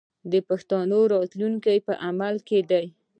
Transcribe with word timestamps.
د 0.31 0.33
پښتو 0.47 0.77
راتلونکی 1.13 1.77
په 1.87 1.93
عمل 2.07 2.35
کې 2.47 2.59
دی. 2.69 2.85